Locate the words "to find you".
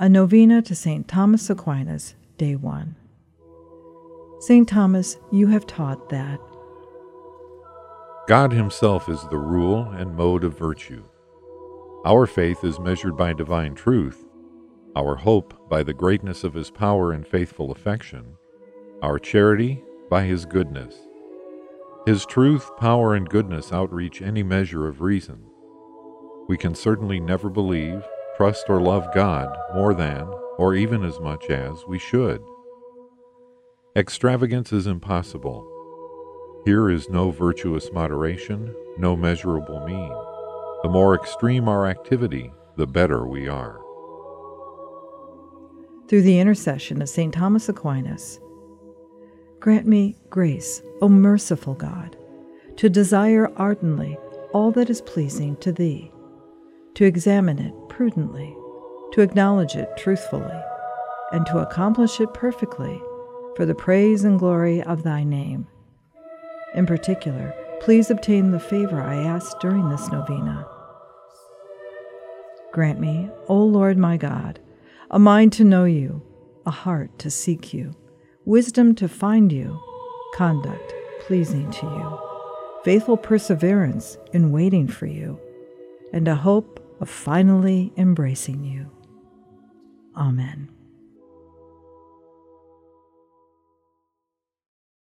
78.96-79.80